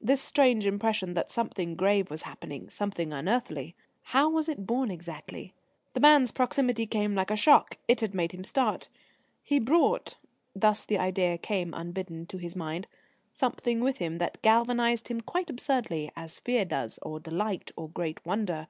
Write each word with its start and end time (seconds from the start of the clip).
This 0.00 0.20
strange 0.20 0.66
impression 0.66 1.14
that 1.14 1.30
something 1.30 1.76
grave 1.76 2.10
was 2.10 2.22
happening, 2.22 2.68
something 2.70 3.12
unearthly 3.12 3.76
how 4.02 4.28
was 4.28 4.48
it 4.48 4.66
born 4.66 4.90
exactly? 4.90 5.54
The 5.94 6.00
man's 6.00 6.32
proximity 6.32 6.86
came 6.88 7.14
like 7.14 7.30
a 7.30 7.36
shock. 7.36 7.78
It 7.86 8.00
had 8.00 8.12
made 8.12 8.32
him 8.32 8.42
start. 8.42 8.88
He 9.44 9.60
brought 9.60 10.16
thus 10.56 10.84
the 10.84 10.98
idea 10.98 11.38
came 11.38 11.72
unbidden 11.72 12.26
to 12.26 12.36
his 12.38 12.56
mind 12.56 12.88
something 13.32 13.78
with 13.78 13.98
him 13.98 14.18
that 14.18 14.42
galvanised 14.42 15.06
him 15.06 15.20
quite 15.20 15.48
absurdly, 15.48 16.10
as 16.16 16.40
fear 16.40 16.64
does, 16.64 16.98
or 17.02 17.20
delight, 17.20 17.70
or 17.76 17.88
great 17.88 18.26
wonder. 18.26 18.66